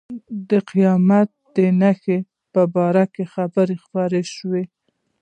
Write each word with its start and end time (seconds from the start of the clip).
د 0.49 0.51
قیامت 0.71 1.29
نښانې 1.79 2.17
په 2.53 2.61
باره 2.75 3.05
کې 3.13 3.23
خبر 3.33 3.67
خپور 3.83 4.11
شوی 4.35 4.63
و. 4.69 4.69